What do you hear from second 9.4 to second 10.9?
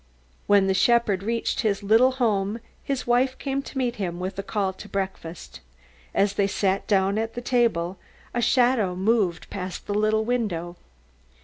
past the little window.